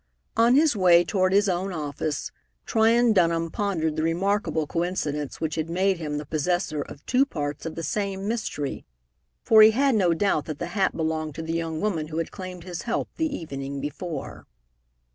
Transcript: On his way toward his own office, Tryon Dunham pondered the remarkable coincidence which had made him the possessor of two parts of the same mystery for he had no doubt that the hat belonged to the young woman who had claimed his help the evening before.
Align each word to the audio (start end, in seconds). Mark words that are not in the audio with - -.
On 0.35 0.55
his 0.55 0.75
way 0.75 1.03
toward 1.03 1.31
his 1.31 1.47
own 1.47 1.71
office, 1.71 2.31
Tryon 2.65 3.13
Dunham 3.13 3.51
pondered 3.51 3.95
the 3.97 4.01
remarkable 4.01 4.65
coincidence 4.65 5.39
which 5.39 5.53
had 5.53 5.69
made 5.69 5.99
him 5.99 6.17
the 6.17 6.25
possessor 6.25 6.81
of 6.81 7.05
two 7.05 7.23
parts 7.23 7.67
of 7.67 7.75
the 7.75 7.83
same 7.83 8.27
mystery 8.27 8.83
for 9.43 9.61
he 9.61 9.69
had 9.69 9.93
no 9.93 10.15
doubt 10.15 10.45
that 10.45 10.57
the 10.57 10.69
hat 10.73 10.97
belonged 10.97 11.35
to 11.35 11.43
the 11.43 11.53
young 11.53 11.81
woman 11.81 12.07
who 12.07 12.17
had 12.17 12.31
claimed 12.31 12.63
his 12.63 12.81
help 12.81 13.09
the 13.17 13.27
evening 13.27 13.79
before. 13.79 14.47